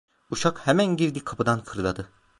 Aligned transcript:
Uşak 0.31 0.67
hemen 0.67 0.97
girdiği 0.97 1.23
kapıdan 1.23 1.63
fırladı. 1.63 2.09